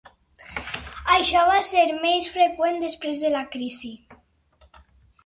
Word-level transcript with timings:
Això 1.15 1.43
va 1.49 1.59
ser 1.71 1.83
menys 1.97 2.29
freqüent 2.37 2.79
després 2.85 3.21
de 3.27 3.31
la 3.37 3.43
crisi. 3.57 3.93